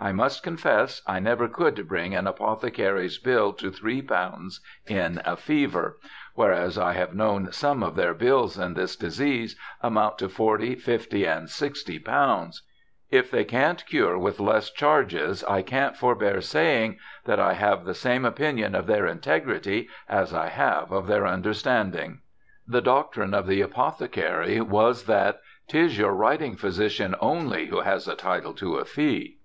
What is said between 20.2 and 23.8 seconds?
I have of their Understanding.' The doctrine of the